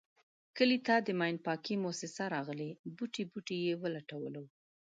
کلي 0.57 0.77
ته 0.87 0.95
د 0.99 1.07
ماین 1.19 1.37
پاکی 1.45 1.75
موسیسه 1.85 2.23
راغلې 2.35 2.69
بوټی 2.97 3.23
بوټی 3.31 3.57
یې 3.65 3.73
و 3.77 3.83
لټولو. 3.95 4.43